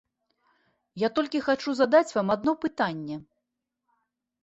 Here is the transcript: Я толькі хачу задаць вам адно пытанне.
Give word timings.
Я 1.01 1.09
толькі 1.19 1.43
хачу 1.49 1.75
задаць 1.81 2.15
вам 2.17 2.35
адно 2.39 2.51
пытанне. 2.67 3.23